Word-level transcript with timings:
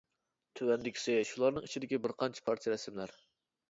تۆۋەندىكىسى 0.59 1.19
شۇلارنىڭ 1.33 1.69
ئىچىدىكى 1.69 2.03
بىر 2.09 2.19
قانچە 2.25 2.47
پارچە 2.51 2.79
رەسىملەر. 2.79 3.19